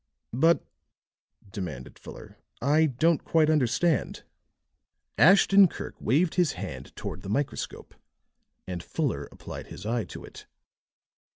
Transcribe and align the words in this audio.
"But," 0.33 0.65
demanded 1.51 1.99
Fuller, 1.99 2.39
"I 2.59 2.87
don't 2.87 3.23
quite 3.23 3.51
understand." 3.51 4.23
Ashton 5.19 5.67
Kirk 5.67 5.93
waved 6.01 6.33
his 6.33 6.53
hand 6.53 6.95
toward 6.95 7.21
the 7.21 7.29
microscope, 7.29 7.93
and 8.65 8.81
Fuller 8.81 9.29
applied 9.31 9.67
his 9.67 9.85
eye 9.85 10.05
to 10.05 10.23
it. 10.25 10.47